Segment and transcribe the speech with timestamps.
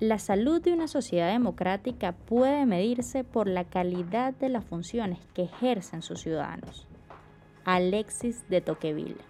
[0.00, 5.42] La salud de una sociedad democrática puede medirse por la calidad de las funciones que
[5.42, 6.88] ejercen sus ciudadanos.
[7.66, 9.20] Alexis de Toqueville.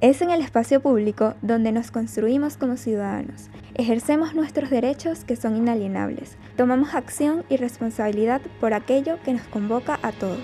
[0.00, 5.56] Es en el espacio público donde nos construimos como ciudadanos, ejercemos nuestros derechos que son
[5.56, 10.38] inalienables, tomamos acción y responsabilidad por aquello que nos convoca a todos.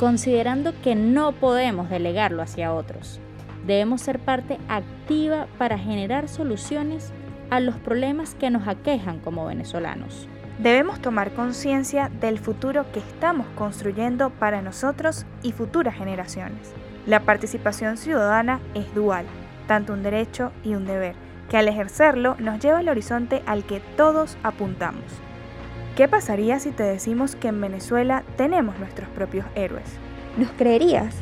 [0.00, 3.20] Considerando que no podemos delegarlo hacia otros,
[3.66, 7.12] debemos ser parte activa para generar soluciones
[7.50, 10.28] a los problemas que nos aquejan como venezolanos.
[10.58, 16.72] Debemos tomar conciencia del futuro que estamos construyendo para nosotros y futuras generaciones.
[17.06, 19.26] La participación ciudadana es dual,
[19.66, 21.16] tanto un derecho y un deber,
[21.50, 25.04] que al ejercerlo nos lleva al horizonte al que todos apuntamos.
[25.96, 29.98] ¿Qué pasaría si te decimos que en Venezuela tenemos nuestros propios héroes?
[30.36, 31.14] ¿Nos creerías?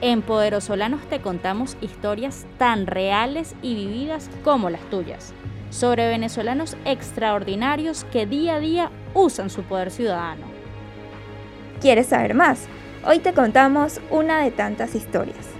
[0.00, 5.34] En Poderosolanos te contamos historias tan reales y vividas como las tuyas
[5.70, 10.46] sobre venezolanos extraordinarios que día a día usan su poder ciudadano.
[11.80, 12.68] ¿Quieres saber más?
[13.06, 15.50] Hoy te contamos una de tantas historias.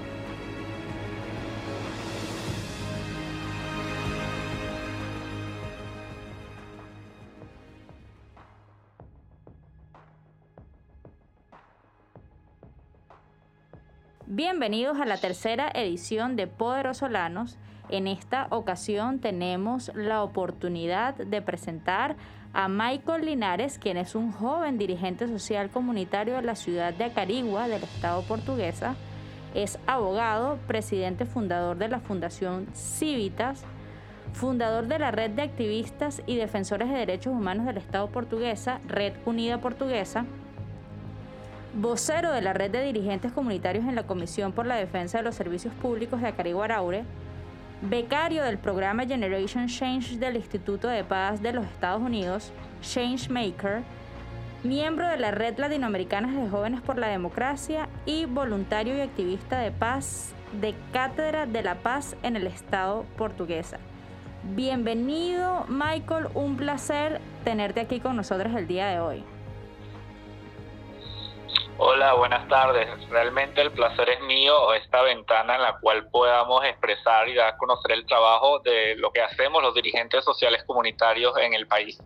[14.27, 17.59] Bienvenidos a la tercera edición de Poderosolanos
[17.91, 22.17] en esta ocasión tenemos la oportunidad de presentar
[22.53, 27.69] a Michael Linares, quien es un joven dirigente social comunitario de la ciudad de Acarigua,
[27.69, 28.97] del estado portuguesa.
[29.55, 33.65] Es abogado, presidente fundador de la Fundación Civitas,
[34.33, 39.15] fundador de la Red de Activistas y Defensores de Derechos Humanos del Estado portuguesa, Red
[39.27, 40.25] Unida Portuguesa,
[41.75, 45.35] vocero de la Red de Dirigentes Comunitarios en la Comisión por la Defensa de los
[45.35, 47.05] Servicios Públicos de Acarigua Araure,
[47.83, 53.83] becario del programa Generation Change del Instituto de Paz de los Estados Unidos, Changemaker,
[54.63, 59.71] miembro de la Red Latinoamericana de Jóvenes por la Democracia y voluntario y activista de
[59.71, 63.79] paz de Cátedra de la Paz en el Estado portuguesa.
[64.55, 69.25] Bienvenido Michael, un placer tenerte aquí con nosotros el día de hoy.
[71.83, 72.87] Hola, buenas tardes.
[73.09, 77.57] Realmente el placer es mío, esta ventana en la cual podamos expresar y dar a
[77.57, 81.99] conocer el trabajo de lo que hacemos los dirigentes sociales comunitarios en el país.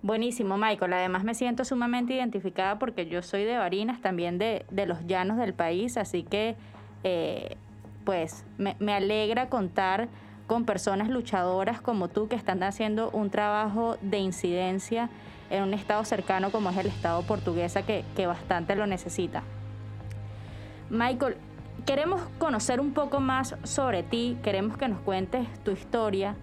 [0.00, 0.94] Buenísimo, Michael.
[0.94, 5.52] Además me siento sumamente identificada porque yo soy de Barinas, también de, los llanos del
[5.52, 6.56] país, así que
[7.04, 7.54] eh,
[8.06, 10.08] pues me, me alegra contar
[10.46, 15.10] con personas luchadoras como tú que están haciendo un trabajo de incidencia
[15.50, 19.42] en un estado cercano como es el estado portuguesa que, bastante lo necesita.
[20.90, 21.36] Michael,
[21.86, 26.34] queremos conocer un poco más sobre ti, queremos que nos cuentes tu historia,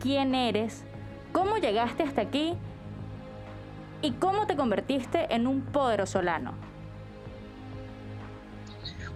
[0.00, 0.84] quién eres,
[1.32, 2.54] cómo llegaste hasta aquí
[4.00, 6.54] y cómo te convertiste en un poderosolano.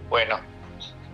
[0.09, 0.39] Bueno,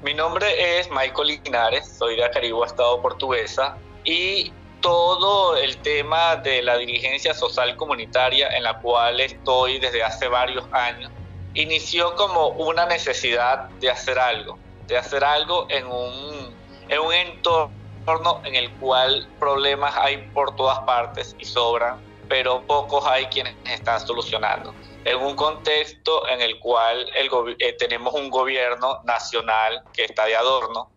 [0.04, 4.52] mi nombre es Michael Linares, soy de Acarigua, Estado Portuguesa, y
[4.84, 10.66] todo el tema de la dirigencia social comunitaria en la cual estoy desde hace varios
[10.74, 11.10] años,
[11.54, 16.54] inició como una necesidad de hacer algo, de hacer algo en un,
[16.90, 23.08] en un entorno en el cual problemas hay por todas partes y sobran, pero pocos
[23.08, 24.76] hay quienes están solucionando.
[25.06, 27.30] En un contexto en el cual el,
[27.60, 30.92] eh, tenemos un gobierno nacional que está de adorno,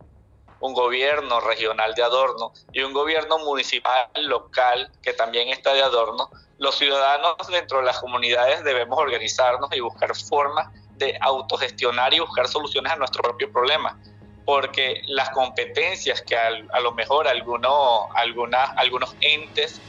[0.59, 6.29] un gobierno regional de adorno y un gobierno municipal local que también está de adorno,
[6.57, 10.67] los ciudadanos dentro de las comunidades debemos organizarnos y buscar formas
[10.97, 13.99] de autogestionar y buscar soluciones a nuestro propio problema.
[14.45, 19.81] Porque las competencias que a, lo mejor algunos, algunos entes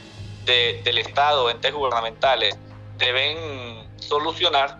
[0.45, 2.57] del Estado, entes gubernamentales,
[2.97, 4.79] deben solucionar,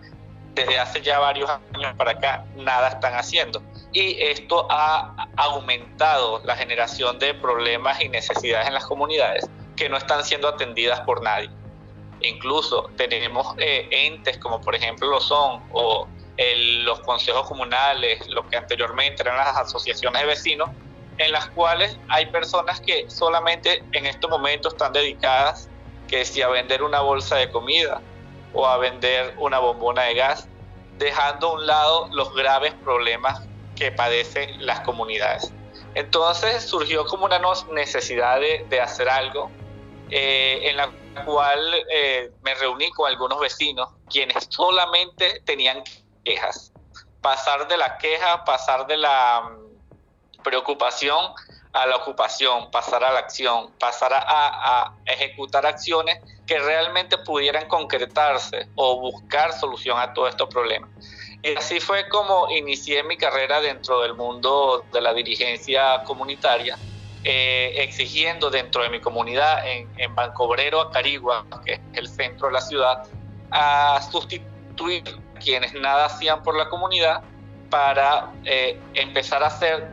[0.54, 3.62] desde hace ya varios años para acá, nada están haciendo
[3.92, 9.96] y esto ha aumentado la generación de problemas y necesidades en las comunidades que no
[9.96, 11.50] están siendo atendidas por nadie.
[12.22, 16.06] Incluso tenemos eh, entes como por ejemplo lo son o
[16.84, 20.70] los consejos comunales, lo que anteriormente eran las asociaciones de vecinos,
[21.18, 25.68] en las cuales hay personas que solamente en estos momentos están dedicadas
[26.08, 28.00] que si a vender una bolsa de comida
[28.54, 30.48] o a vender una bombona de gas,
[30.98, 33.46] dejando a un lado los graves problemas
[33.80, 35.50] que padecen las comunidades.
[35.94, 37.40] Entonces surgió como una
[37.72, 39.50] necesidad de, hacer algo
[40.10, 40.90] eh, en la
[41.24, 45.82] cual eh, me reuní con algunos vecinos quienes solamente tenían
[46.24, 46.72] quejas.
[47.22, 51.32] Pasar de la queja, pasar de la mm, preocupación
[51.72, 58.68] a la ocupación, pasar a la acción, pasar a, ejecutar acciones que realmente pudieran concretarse
[58.74, 60.90] o buscar solución a todos estos problemas.
[61.56, 66.76] Así fue como inicié mi carrera dentro del mundo de la dirigencia comunitaria,
[67.24, 72.48] eh, exigiendo dentro de mi comunidad en, en Banco Obrero, Acarigua, que es el centro
[72.48, 73.02] de la ciudad,
[73.50, 75.02] a sustituir
[75.42, 77.22] quienes nada hacían por la comunidad
[77.70, 79.90] para eh, empezar a hacer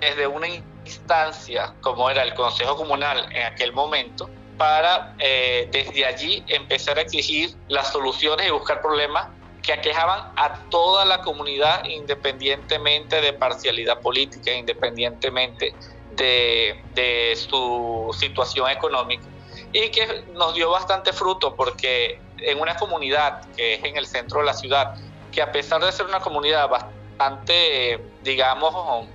[0.00, 6.42] desde una instancia como era el Consejo Comunal en aquel momento, para eh, desde allí
[6.48, 9.28] empezar a exigir las soluciones y buscar problemas
[9.66, 15.74] que aquejaban a toda la comunidad independientemente de parcialidad política, independientemente
[16.12, 19.24] de, de su situación económica.
[19.72, 24.38] Y que nos dio bastante fruto porque en una comunidad que es en el centro
[24.38, 24.94] de la ciudad,
[25.32, 29.08] que a pesar de ser una comunidad bastante, digamos,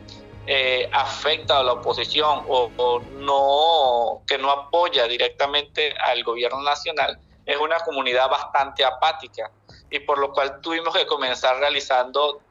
[0.48, 7.58] eh, afecta a la oposición o, no que no apoya directamente al gobierno nacional es
[7.58, 9.52] una comunidad bastante apática
[9.92, 12.42] y por lo cual tuvimos que comenzar realizando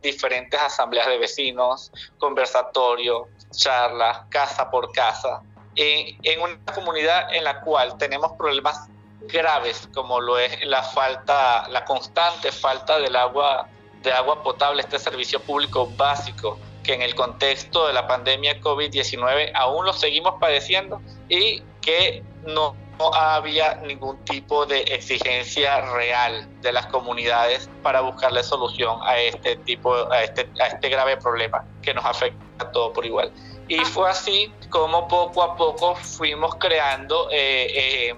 [0.00, 5.42] diferentes asambleas de vecinos, conversatorios, charlas, casa por casa,
[5.76, 8.88] en, en una comunidad en la cual tenemos problemas
[9.28, 13.68] graves como lo es la falta, la constante falta del agua,
[14.02, 19.52] de agua potable, este servicio público básico que en el contexto de la pandemia COVID-19
[19.54, 22.76] aún lo seguimos padeciendo y que no,
[23.14, 29.94] había ningún tipo de exigencia real de las comunidades para buscarle solución a este tipo,
[30.12, 33.32] a este, a este grave problema que nos afecta a todos por igual.
[33.68, 38.14] Y fue así como poco a poco fuimos creando eh, eh,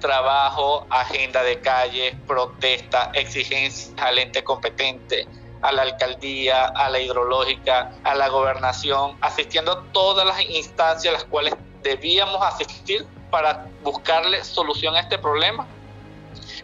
[0.00, 5.26] trabajo, agenda de calle, protesta, exigencias al ente competente,
[5.62, 11.18] a la alcaldía, a la hidrológica, a la gobernación, asistiendo a todas las instancias a
[11.18, 15.66] las cuales debíamos asistir para buscarle solución a este problema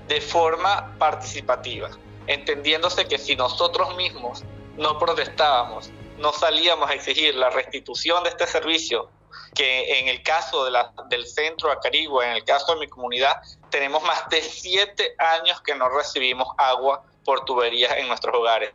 [0.07, 1.89] de forma participativa,
[2.27, 4.45] entendiéndose que si nosotros mismos
[4.77, 9.09] no protestábamos, no salíamos a exigir la restitución de este servicio
[9.55, 10.69] que en el caso
[11.09, 13.41] del centro Acarigua, en el caso de mi comunidad,
[13.71, 18.73] tenemos más de siete años que no recibimos agua por tuberías en nuestros hogares.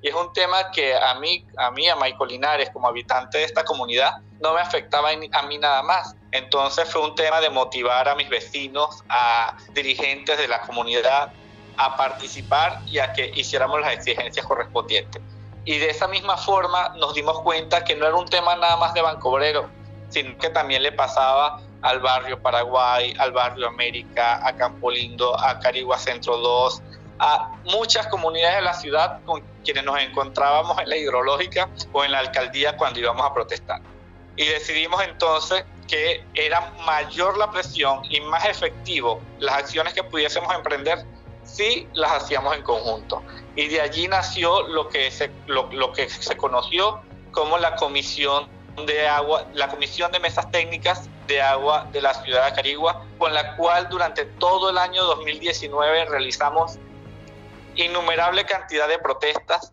[0.00, 3.44] Y es un tema que a mí, a mí, a Michael Linares, como habitante de
[3.44, 6.14] esta comunidad, no me afectaba a mí nada más.
[6.32, 11.32] Entonces fue un tema de motivar a mis vecinos, a dirigentes de la comunidad,
[11.76, 15.22] a participar y a que hiciéramos las exigencias correspondientes.
[15.64, 18.94] Y de esa misma forma nos dimos cuenta que no era un tema nada más
[18.94, 19.68] de Banco Obrero,
[20.08, 25.58] sino que también le pasaba al barrio Paraguay, al barrio América, a Campo Lindo, a
[25.58, 26.82] Carigua Centro 2,
[27.18, 32.12] a muchas comunidades de la ciudad con quienes nos encontrábamos en la hidrológica o en
[32.12, 33.80] la alcaldía cuando íbamos a protestar.
[34.36, 40.54] Y decidimos entonces que era mayor la presión y más efectivo las acciones que pudiésemos
[40.54, 41.04] emprender
[41.44, 43.22] si las hacíamos en conjunto.
[43.56, 47.00] Y de allí nació lo que se, lo, lo que se conoció
[47.32, 48.48] como la Comisión
[48.86, 53.34] de agua, la Comisión de Mesas Técnicas de Agua de la ciudad de Carigua, con
[53.34, 56.78] la cual durante todo el año 2019 realizamos
[57.76, 59.72] innumerable cantidad de protestas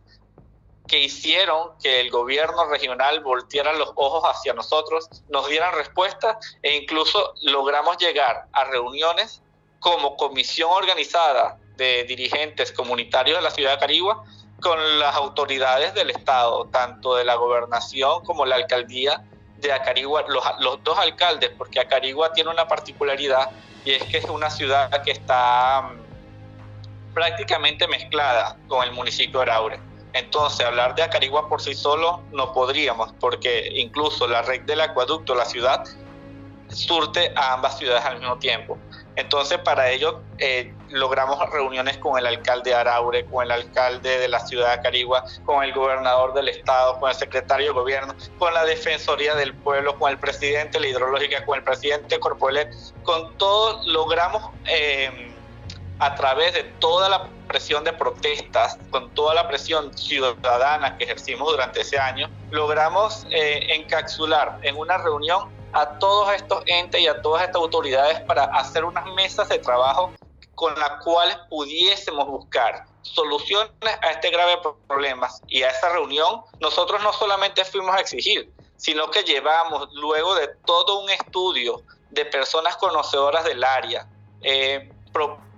[0.87, 6.75] que hicieron que el gobierno regional volteara los ojos hacia nosotros, nos dieran respuesta e
[6.75, 9.41] incluso logramos llegar a reuniones
[9.79, 14.23] como comisión organizada de dirigentes comunitarios de la ciudad de Carigua
[14.59, 19.23] con las autoridades del Estado, tanto de la gobernación como la alcaldía
[19.57, 23.51] de Acarigua, los, los dos alcaldes, porque Acarigua tiene una particularidad
[23.85, 26.08] y es que es una ciudad que está mm,
[27.13, 29.79] prácticamente mezclada con el municipio de Araure.
[30.13, 35.35] Entonces, hablar de Acarigua por sí solo no podríamos, porque incluso la red del acueducto,
[35.35, 35.83] la ciudad,
[36.69, 38.77] surte a ambas ciudades al mismo tiempo.
[39.15, 44.27] Entonces, para ello, eh, logramos reuniones con el alcalde de Araure, con el alcalde de
[44.29, 48.53] la ciudad de Carigua, con el gobernador del estado, con el secretario de gobierno, con
[48.53, 52.73] la Defensoría del Pueblo, con el presidente de la hidrológica, con el presidente Corpoelet.
[53.03, 55.28] Con todo logramos, eh,
[55.99, 61.51] a través de toda la presión de protestas, con toda la presión ciudadana que ejercimos
[61.51, 67.21] durante ese año, logramos eh, encapsular en una reunión a todos estos entes y a
[67.21, 70.11] todas estas autoridades para hacer unas mesas de trabajo
[70.55, 75.29] con las cuales pudiésemos buscar soluciones a este grave problema.
[75.47, 80.49] Y a esa reunión nosotros no solamente fuimos a exigir, sino que llevamos luego de
[80.65, 84.07] todo un estudio de personas conocedoras del área,
[84.41, 85.48] eh, propuestas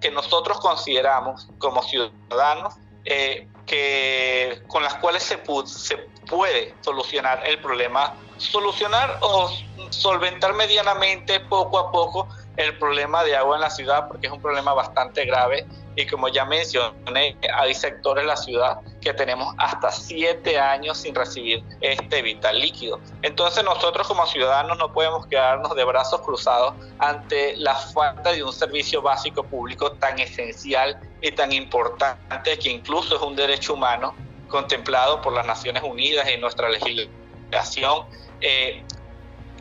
[0.00, 5.96] que nosotros consideramos como ciudadanos eh, que, con las cuales se, se
[6.28, 9.50] puede solucionar el problema, solucionar o
[9.90, 14.40] solventar medianamente poco a poco el problema de agua en la ciudad, porque es un
[14.40, 19.90] problema bastante grave y como ya mencioné, hay sectores de la ciudad que tenemos hasta
[19.90, 23.00] siete años sin recibir este vital líquido.
[23.22, 28.52] Entonces nosotros como ciudadanos no podemos quedarnos de brazos cruzados ante la falta de un
[28.52, 34.14] servicio básico público tan esencial y tan importante que incluso es un derecho humano
[34.48, 38.06] contemplado por las Naciones Unidas en nuestra legislación.
[38.40, 38.82] Eh,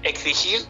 [0.04, 0.62] exigir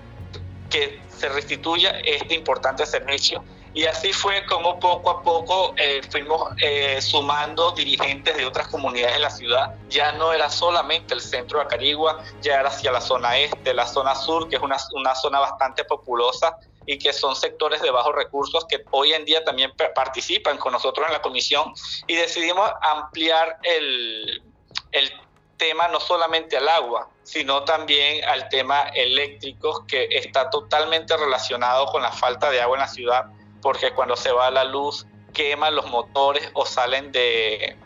[0.69, 6.51] que se restituya este importante servicio y así fue como poco a poco eh, fuimos
[6.61, 9.75] eh, sumando dirigentes de otras comunidades de la ciudad.
[9.89, 13.87] Ya no era solamente el centro de Acarigua, ya era hacia la zona este, la
[13.87, 18.65] zona sur, que es una, zona bastante populosa y que son sectores de bajos recursos
[18.65, 21.73] que hoy en día también participan con nosotros en la comisión
[22.07, 24.43] y decidimos ampliar el,
[24.91, 25.13] el
[25.55, 32.01] tema no solamente al agua, sino también al tema eléctrico que está totalmente relacionado con
[32.01, 33.25] la falta de agua en la ciudad
[33.61, 37.77] porque cuando se va la luz queman los motores o salen de,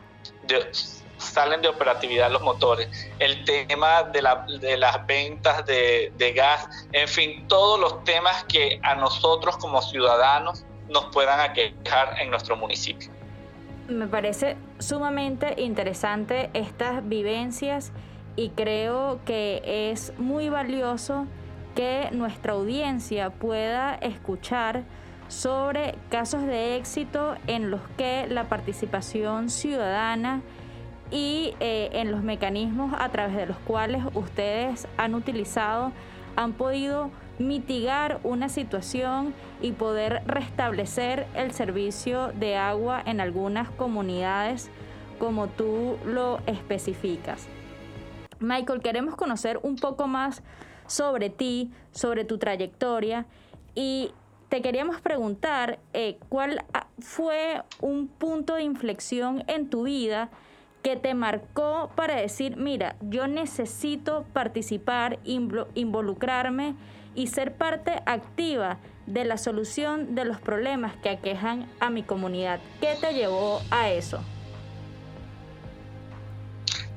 [1.18, 2.90] salen de operatividad los motores.
[3.20, 4.24] El tema de,
[4.60, 9.82] de las ventas de, de, gas, en fin, todos los temas que a nosotros como
[9.82, 13.10] ciudadanos nos puedan aquejar en nuestro municipio.
[13.88, 17.92] Me parece sumamente interesante estas vivencias
[18.36, 21.28] y creo que es muy valioso
[21.76, 24.84] que nuestra audiencia pueda escuchar
[25.28, 30.42] sobre casos de éxito en los que la participación ciudadana
[31.12, 35.92] y eh, en los mecanismos a través de los cuales ustedes han utilizado
[36.36, 44.70] han podido mitigar una situación y poder restablecer el servicio de agua en algunas comunidades
[45.20, 47.48] como tú lo especificas.
[48.40, 50.44] Michael, queremos conocer un poco más
[50.88, 53.26] sobre ti, sobre tu trayectoria
[53.76, 54.12] y
[54.56, 56.64] te queríamos preguntar eh, cuál
[57.00, 60.30] fue un punto de inflexión en tu vida
[60.82, 66.76] que te marcó para decir, mira, yo necesito participar, involucrarme
[67.16, 72.62] y ser parte activa de la solución de los problemas que aquejan a mi comunidad.
[72.80, 74.22] ¿Qué te llevó a eso?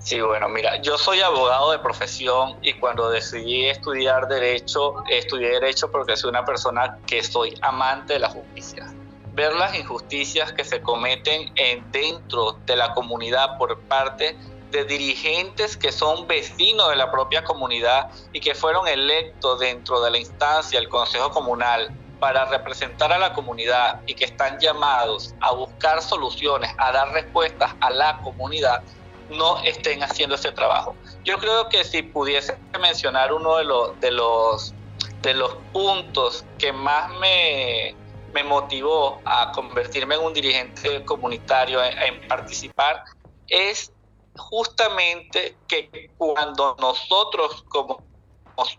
[0.09, 5.91] Sí, bueno, mira, yo soy abogado de profesión y cuando decidí estudiar derecho, estudié derecho
[5.91, 8.87] porque soy una persona que soy amante de la justicia.
[9.35, 14.35] Ver las injusticias que se cometen en, dentro de la comunidad por parte
[14.71, 20.11] de dirigentes que son vecinos de la propia comunidad y que fueron electos dentro de
[20.11, 25.53] la instancia, el Consejo Comunal, para representar a la comunidad y que están llamados a
[25.53, 28.83] buscar soluciones, a dar respuestas a la comunidad,
[29.31, 30.95] no estén haciendo ese trabajo.
[31.25, 34.75] Yo creo que si pudiese mencionar uno de los, de los,
[35.23, 37.95] de los puntos que más me,
[38.33, 43.05] me motivó a convertirme en un dirigente comunitario, en, participar,
[43.47, 43.93] es
[44.37, 48.03] justamente que cuando nosotros como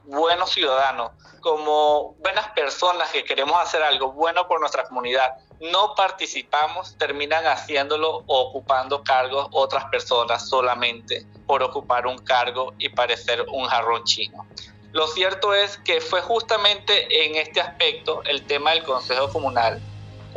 [0.03, 6.96] buenos ciudadanos, como buenas personas que queremos hacer algo bueno por nuestra comunidad, no participamos,
[6.98, 13.66] terminan haciéndolo o ocupando cargos otras personas solamente por ocupar un cargo y parecer un
[13.66, 14.46] jarrón chino.
[14.92, 19.82] Lo cierto es que fue justamente en este aspecto el tema del Consejo Comunal.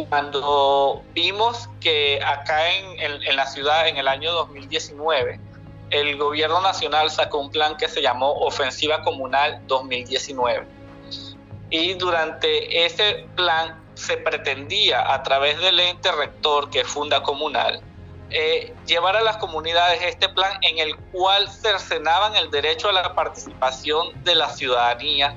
[0.08, 5.38] Cuando vimos que acá en, en la ciudad en el año 2019,
[5.90, 10.66] el gobierno nacional sacó un plan que se llamó Ofensiva Comunal 2019.
[11.70, 17.82] Y durante ese plan se pretendía a través del ente rector que Funda Comunal
[18.30, 23.14] eh, llevar a las comunidades este plan en el cual cercenaban el derecho a la
[23.14, 25.34] participación de la ciudadanía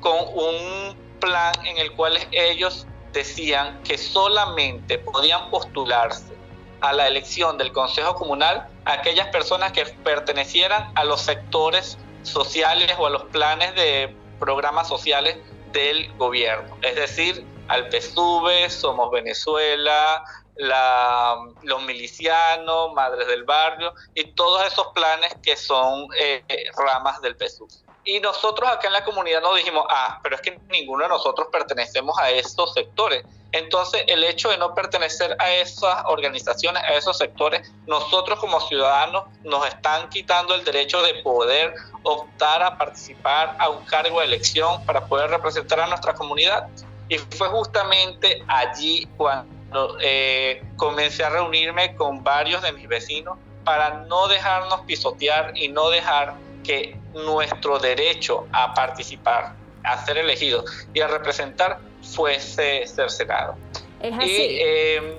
[0.00, 6.34] con un plan en el cual ellos decían que solamente podían postularse
[6.80, 13.06] a la elección del Consejo Comunal aquellas personas que pertenecieran a los sectores sociales o
[13.06, 15.36] a los planes de programas sociales
[15.72, 20.24] del gobierno, es decir, al PSUV, Somos Venezuela,
[20.56, 26.44] la, los milicianos, Madres del Barrio y todos esos planes que son eh,
[26.76, 27.70] ramas del PSUV.
[28.04, 31.48] Y nosotros acá en la comunidad nos dijimos, ah, pero es que ninguno de nosotros
[31.52, 33.24] pertenecemos a esos sectores.
[33.52, 39.24] Entonces, el hecho de no pertenecer a esas organizaciones, a esos sectores, nosotros como ciudadanos
[39.44, 44.84] nos están quitando el derecho de poder optar a participar a un cargo de elección
[44.84, 46.68] para poder representar a nuestra comunidad.
[47.12, 54.04] Y fue justamente allí cuando eh, comencé a reunirme con varios de mis vecinos para
[54.08, 56.32] no dejarnos pisotear y no dejar
[56.64, 59.52] que nuestro derecho a participar,
[59.84, 60.64] a ser elegidos
[60.94, 63.56] y a representar fuese cercenado.
[64.00, 64.58] Es así.
[64.58, 65.18] Em,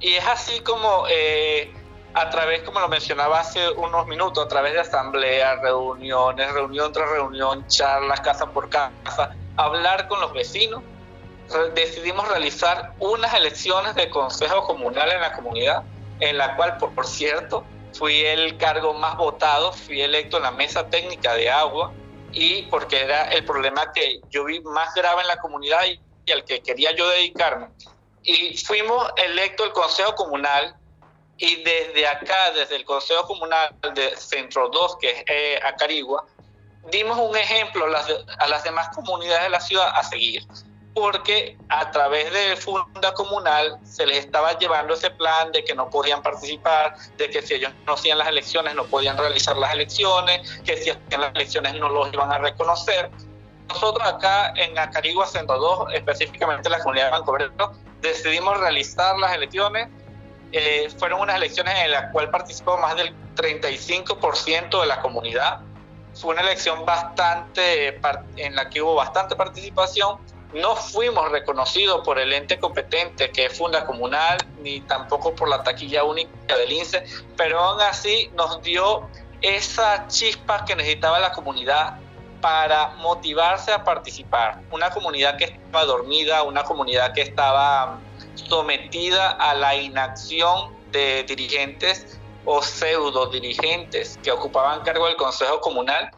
[0.00, 1.72] y, es así como eh,
[2.14, 7.08] a través, como lo mencionaba hace unos minutos, a través de asambleas, reuniones, reunión tras
[7.10, 10.82] reunión, charlas, casa por casa, hablar con los vecinos,
[11.74, 15.82] decidimos realizar unas elecciones de consejo comunal en la comunidad,
[16.20, 20.50] en la cual, por, por cierto, fui el cargo más votado, fui electo en la
[20.50, 21.92] mesa técnica de agua
[22.32, 26.44] y porque era el problema que yo vi más grave en la comunidad y, al
[26.44, 27.68] que quería yo dedicarme.
[28.22, 30.76] Y fuimos electo el Consejo Comunal
[31.36, 36.24] y desde acá, desde el Consejo Comunal de Centro 2, que es eh, Acarigua,
[36.90, 40.42] dimos un ejemplo a las, demás comunidades de la ciudad a seguir
[40.94, 45.88] porque a través del Funda Comunal se les estaba llevando ese plan de que no
[45.88, 50.60] podían participar, de que si ellos no hacían las elecciones no podían realizar las elecciones,
[50.64, 53.10] que si hacían las elecciones no los iban a reconocer.
[53.68, 57.72] Nosotros acá en Acarigua Centro 2, específicamente la comunidad de Banco
[58.02, 59.88] decidimos realizar las elecciones.
[60.52, 65.60] Eh, fueron unas elecciones en las cuales participó más del 35% de la comunidad.
[66.14, 68.00] Fue una elección bastante,
[68.36, 70.18] en la que hubo bastante participación
[70.54, 75.62] no fuimos reconocidos por el ente competente que es Funda Comunal, ni tampoco por la
[75.62, 77.04] taquilla única del INSE,
[77.36, 79.08] pero aún así nos dio
[79.40, 81.96] esa chispa que necesitaba la comunidad
[82.40, 84.60] para motivarse a participar.
[84.70, 87.98] Una comunidad que estaba dormida, una comunidad que estaba
[88.34, 96.10] sometida a la inacción de dirigentes o pseudo dirigentes que ocupaban cargo del Consejo Comunal.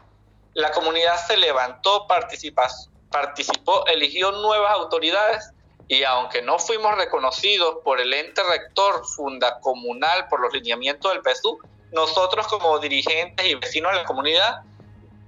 [0.53, 5.51] La comunidad se levantó, participó, eligió nuevas autoridades
[5.87, 11.59] y aunque no fuimos reconocidos por el ente rector fundacomunal por los lineamientos del PSU,
[11.91, 14.61] nosotros como dirigentes y vecinos de la comunidad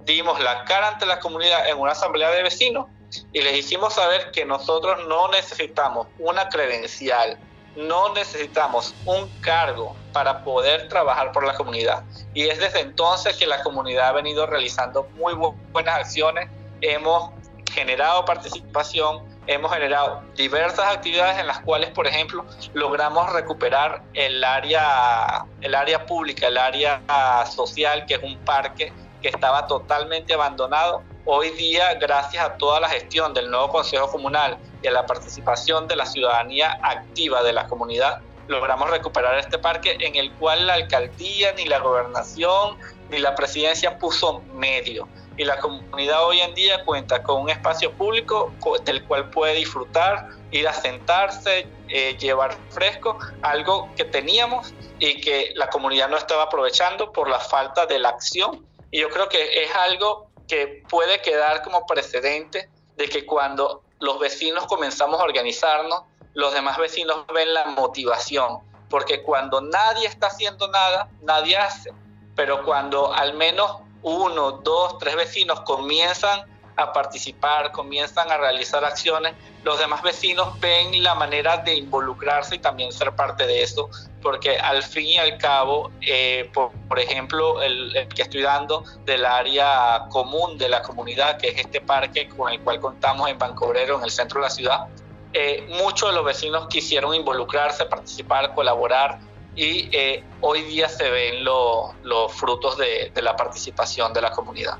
[0.04, 2.86] dimos la cara ante la comunidad en una asamblea de vecinos
[3.32, 7.38] y les hicimos saber que nosotros no necesitamos una credencial,
[7.76, 12.02] no necesitamos un cargo para poder trabajar por la comunidad.
[12.34, 16.50] Y es desde entonces que la comunidad ha venido realizando muy buenas acciones.
[16.80, 17.30] Hemos
[17.70, 25.44] generado participación, hemos generado diversas actividades en las cuales, por ejemplo, logramos recuperar el área,
[25.60, 27.00] el área pública, el área
[27.46, 31.02] social, que es un parque que estaba totalmente abandonado.
[31.30, 35.86] Hoy día, gracias a toda la gestión del nuevo Consejo Comunal y a la participación
[35.86, 40.72] de la ciudadanía activa de la comunidad, logramos recuperar este parque en el cual la
[40.72, 42.78] alcaldía, ni la gobernación,
[43.10, 47.92] ni la presidencia puso medio y la comunidad hoy en día cuenta con un espacio
[47.92, 48.50] público
[48.86, 55.52] del cual puede disfrutar, ir a sentarse, eh, llevar fresco, algo que teníamos y que
[55.56, 58.66] la comunidad no estaba aprovechando por la falta de la acción.
[58.90, 64.18] Y yo creo que es algo que puede quedar como precedente de que cuando los
[64.18, 66.02] vecinos comenzamos a organizarnos,
[66.34, 71.92] los demás vecinos ven la motivación, porque cuando nadie está haciendo nada, nadie hace,
[72.34, 79.34] pero cuando al menos uno, dos, tres vecinos comienzan a participar, comienzan a realizar acciones,
[79.64, 83.90] los demás vecinos ven la manera de involucrarse y también ser parte de eso,
[84.22, 90.06] porque al fin y al cabo, eh, por, ejemplo, el, que estoy dando del área
[90.10, 94.04] común de la comunidad, que es este parque con el cual contamos en Bancobrero, en
[94.04, 94.86] el centro de la ciudad,
[95.32, 99.18] eh, muchos de los vecinos quisieron involucrarse, participar, colaborar,
[99.58, 104.78] y eh, hoy día se ven los frutos de, la participación de la comunidad.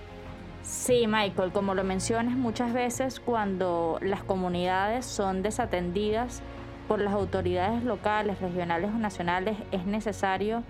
[0.62, 6.42] Sí, Michael, como lo mencionas muchas veces cuando las comunidades son desatendidas
[6.86, 10.62] por las autoridades locales, regionales o nacionales, es necesario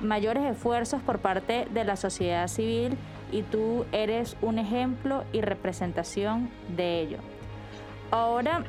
[0.00, 2.96] mayores esfuerzos por parte de la sociedad civil
[3.32, 7.18] y tú eres un ejemplo y representación de ello.
[8.10, 8.64] Ahora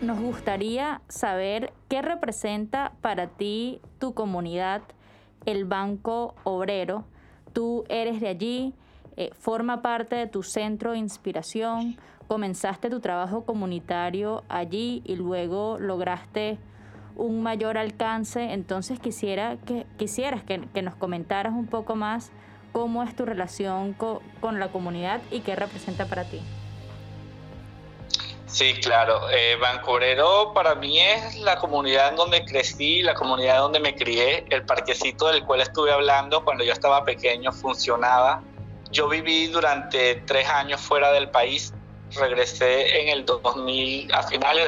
[0.00, 4.82] nos gustaría saber qué representa para ti tu comunidad,
[5.46, 7.04] el Banco Obrero.
[7.52, 8.74] Tú eres de allí,
[9.20, 15.76] eh, forma parte de tu centro de inspiración, comenzaste tu trabajo comunitario allí y luego
[15.80, 16.56] lograste
[17.16, 18.52] un mayor alcance.
[18.52, 22.30] Entonces quisiera que, quisieras que, nos comentaras un poco más
[22.70, 26.40] cómo es tu relación con la comunidad y qué representa para ti.
[28.48, 29.28] Sí, claro.
[29.30, 34.46] Eh, Bancorero para mí es la comunidad en donde crecí, la comunidad donde me crié.
[34.48, 38.42] El parquecito del cual estuve hablando cuando yo estaba pequeño funcionaba.
[38.90, 41.72] Yo viví durante tres años fuera del país.
[42.14, 44.66] Regresé en el 2000, a finales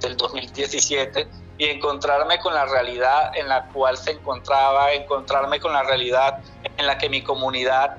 [0.00, 5.82] del 2017 y encontrarme con la realidad en la cual se encontraba, encontrarme con la
[5.82, 6.38] realidad
[6.76, 7.96] en la que mi comunidad,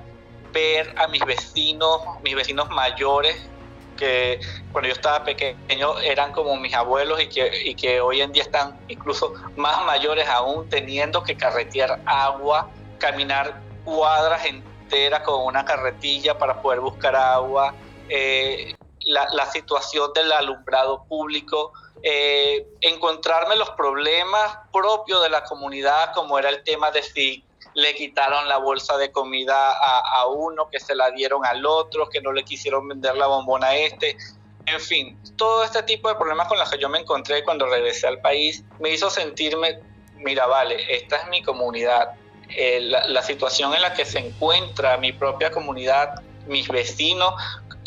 [0.53, 3.49] ver a mis vecinos, mis vecinos mayores,
[3.97, 4.39] que
[4.71, 8.43] cuando yo estaba pequeño eran como mis abuelos y que, y que hoy en día
[8.43, 14.45] están incluso más mayores aún, teniendo que carretear agua, caminar cuadras
[14.89, 17.75] enteras con una carretilla para poder buscar agua,
[18.09, 26.13] eh, la, la situación del alumbrado público, eh, encontrarme los problemas propios de la comunidad,
[26.13, 27.43] como era el tema de si
[27.75, 32.19] le quitaron la bolsa de comida a, uno, que se la dieron al otro, que
[32.19, 34.17] no le quisieron vender la bombona a este.
[34.65, 38.07] En fin, todo este tipo de problemas con los que yo me encontré cuando regresé
[38.07, 39.79] al país me hizo sentirme,
[40.15, 42.15] mira, vale, esta es mi comunidad.
[42.55, 47.33] Eh, la situación en la que se encuentra mi propia comunidad, mis vecinos,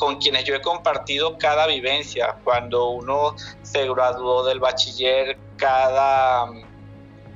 [0.03, 6.47] con quienes yo he compartido cada vivencia, cuando uno se graduó del bachiller, cada,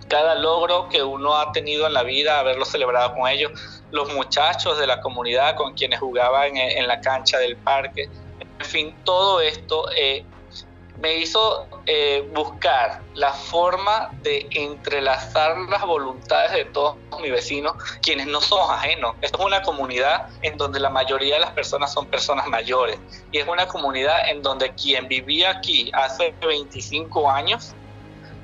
[0.08, 3.52] cada logro que uno ha tenido en la vida, haberlo celebrado con ellos,
[3.92, 8.08] los muchachos de la comunidad con quienes jugaban en, la cancha del parque,
[8.58, 10.24] en fin, todo esto eh,
[10.98, 18.26] me hizo eh, buscar la forma de entrelazar las voluntades de todos mis vecinos, quienes
[18.26, 19.14] no somos ajenos.
[19.20, 22.98] Esto es una comunidad en donde la mayoría de las personas son personas mayores
[23.32, 27.74] y es una comunidad en donde quien vivía aquí hace 25 años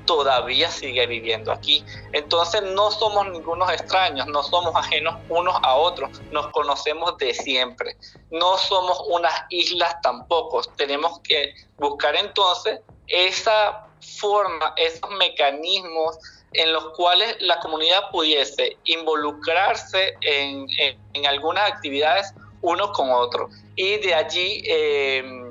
[0.05, 1.83] todavía sigue viviendo aquí.
[2.11, 7.97] Entonces no somos ningunos extraños, no somos ajenos unos a otros, nos conocemos de siempre.
[8.31, 10.61] No somos unas islas tampoco.
[10.75, 13.87] Tenemos que buscar entonces esa
[14.19, 16.17] forma, esos mecanismos
[16.53, 20.67] en los cuales la comunidad pudiese involucrarse en,
[21.25, 23.49] algunas actividades uno con otro.
[23.75, 24.63] Y de allí...
[24.65, 25.42] Eh,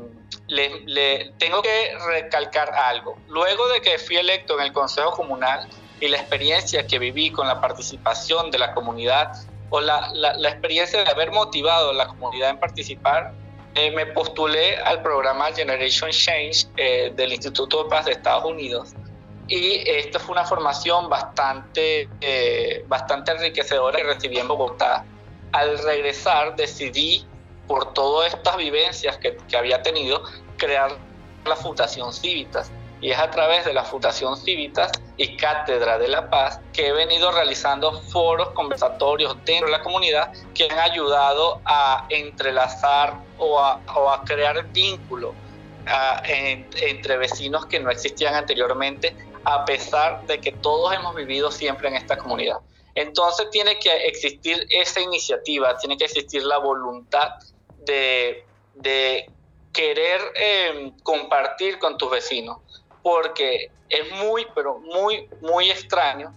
[0.48, 3.16] le, tengo que recalcar algo.
[3.28, 5.68] Luego de que fui electo en el Consejo Comunal
[6.00, 9.32] y la experiencia que viví con la participación de la comunidad
[9.70, 13.32] o la, la, experiencia de haber motivado a la comunidad en participar,
[13.74, 18.94] eh, me postulé al programa Generation Change eh, del Instituto de Paz de Estados Unidos.
[19.48, 25.04] Y esta fue una formación bastante, eh, bastante enriquecedora que recibí en Bogotá.
[25.52, 27.26] Al regresar decidí
[27.66, 30.22] por todas estas vivencias que, había tenido,
[30.56, 30.96] crear
[31.44, 32.70] la Fundación Civitas.
[33.00, 36.92] Y es a través de la Fundación Civitas y Cátedra de la Paz que he
[36.92, 43.80] venido realizando foros conversatorios dentro de la comunidad que han ayudado a entrelazar o a,
[43.96, 45.34] o a crear vínculos
[46.24, 51.96] entre vecinos que no existían anteriormente, a pesar de que todos hemos vivido siempre en
[51.96, 52.58] esta comunidad.
[52.94, 57.32] Entonces tiene que existir esa iniciativa, tiene que existir la voluntad
[57.78, 58.44] de,
[59.72, 62.58] querer em, compartir con tus vecinos,
[63.02, 66.34] porque es muy, pero muy, muy extraño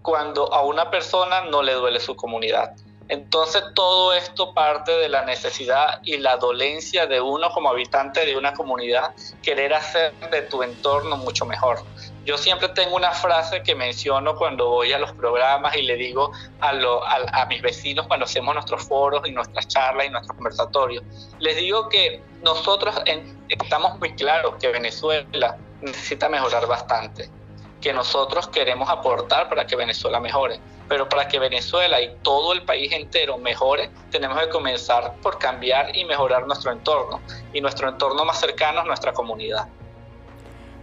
[0.00, 2.74] cuando a una persona no le duele su comunidad.
[3.08, 8.36] Entonces todo esto parte de la necesidad y la dolencia de uno como habitante de
[8.36, 11.78] una comunidad, querer hacer de tu entorno mucho mejor.
[12.28, 16.30] Yo siempre tengo una frase que menciono cuando voy a los programas y le digo
[16.60, 16.72] a,
[17.32, 21.02] a, mis vecinos cuando hacemos nuestros foros y nuestras charlas y nuestros conversatorios.
[21.38, 23.00] Les digo que nosotros
[23.48, 27.30] estamos muy claros que Venezuela necesita mejorar bastante,
[27.80, 32.60] que nosotros queremos aportar para que Venezuela mejore, pero para que Venezuela y todo el
[32.60, 37.22] país entero mejore, tenemos que comenzar por cambiar y mejorar nuestro entorno,
[37.54, 39.66] y nuestro entorno más cercano es nuestra comunidad.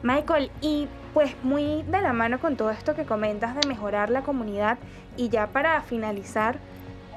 [0.01, 4.23] Michael, y pues muy de la mano con todo esto que comentas de mejorar la
[4.23, 4.77] comunidad
[5.15, 6.59] y ya para finalizar,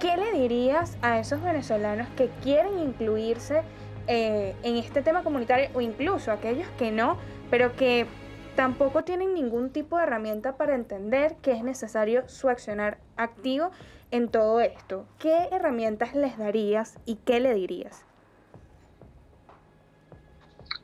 [0.01, 3.63] ¿qué le dirías a esos venezolanos que quieren incluirse
[4.07, 7.19] eh, en este tema comunitario o incluso aquellos que no,
[7.51, 8.07] pero que
[8.55, 13.73] tampoco tienen ningún tipo de herramienta para entender que es necesario su accionar activo
[14.13, 15.07] en todo esto?
[15.19, 18.08] ¿Qué herramientas les darías y qué le dirías?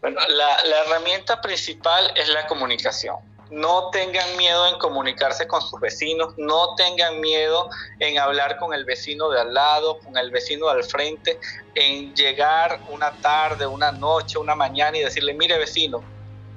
[0.04, 3.16] Bueno, la, herramienta principal es la comunicación.
[3.50, 8.84] No tengan miedo en comunicarse con sus vecinos, no tengan miedo en hablar con el
[8.84, 11.40] vecino de al lado, con el vecino al frente,
[11.74, 16.04] en llegar una tarde, una noche, una mañana y decirle, mire vecino,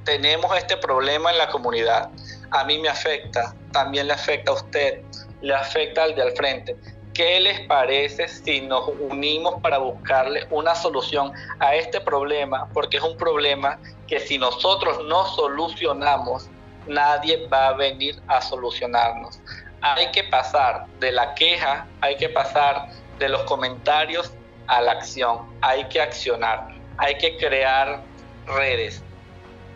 [0.03, 2.10] tenemos este problema en la comunidad,
[2.51, 5.03] a mí me afecta, también le afecta a usted,
[5.39, 6.75] le afecta al de al frente
[7.17, 12.69] ¿Qué les parece si nos unimos para buscarle una solución a este problema?
[12.75, 16.47] Porque es un problema que si nosotros no solucionamos,
[16.86, 19.39] nadie va a venir a solucionarnos.
[19.82, 24.32] Hay que pasar de la queja, hay que pasar de los comentarios
[24.67, 26.67] a la acción, hay que accionar.
[26.99, 27.99] hay que crear
[28.45, 29.01] redes,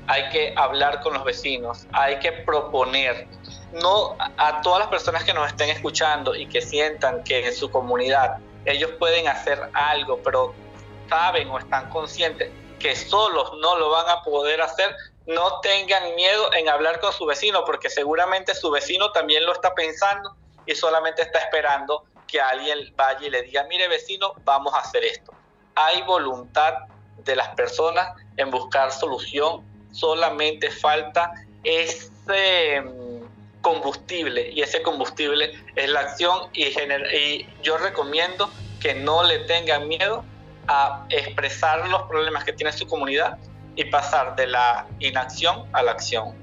[0.05, 3.27] hay que hablar con los vecinos, hay que proponer.
[3.73, 7.71] No a todas las personas que nos estén escuchando y que sientan que en su
[7.71, 10.53] comunidad ellos pueden hacer algo, pero
[11.09, 14.95] saben o están conscientes que solos no lo van a poder hacer,
[15.27, 19.73] no tengan miedo en hablar con su vecino, porque seguramente su vecino también lo está
[19.75, 24.79] pensando y solamente está esperando que alguien vaya y le diga, mire vecino, vamos a
[24.79, 25.31] hacer esto.
[25.75, 26.73] Hay voluntad
[27.17, 31.31] de las personas en buscar solución, solamente falta
[31.63, 32.81] ese
[33.61, 39.87] combustible y ese combustible es la acción y, y yo recomiendo que no le tengan
[39.87, 40.25] miedo
[40.67, 43.37] a expresar los problemas que tiene su comunidad
[43.75, 46.33] y pasar de la inacción a la acción.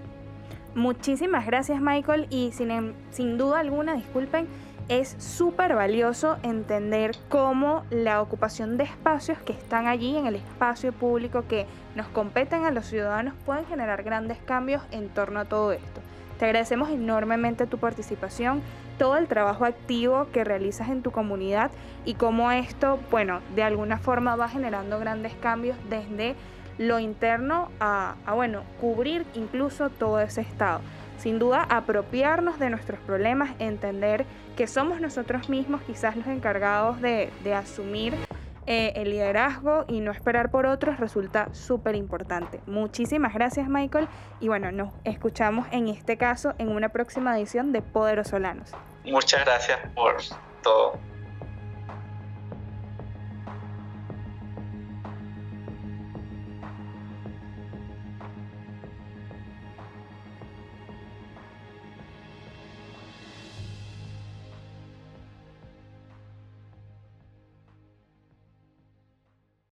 [0.74, 4.46] Muchísimas gracias Michael y sin, em, sin duda alguna, disculpen,
[4.88, 10.92] es súper valioso entender cómo la ocupación de espacios que están allí en el espacio
[10.92, 15.72] público que nos competen a los ciudadanos pueden generar grandes cambios en torno a todo
[15.72, 16.00] esto.
[16.38, 18.62] Te agradecemos enormemente tu participación,
[18.96, 21.70] todo el trabajo activo que realizas en tu comunidad
[22.04, 26.36] y cómo esto, bueno, de alguna forma va generando grandes cambios desde
[26.78, 30.80] lo interno a, bueno, cubrir incluso todo ese estado.
[31.18, 34.24] Sin duda, apropiarnos de nuestros problemas, entender
[34.56, 38.14] que somos nosotros mismos quizás los encargados de, asumir
[38.70, 42.60] eh, el liderazgo y no esperar por otros resulta súper importante.
[42.66, 44.08] Muchísimas gracias Michael
[44.40, 48.72] y bueno, nos escuchamos en este caso en una próxima edición de Poderosolanos.
[49.06, 50.18] Muchas gracias por
[50.62, 50.98] todo.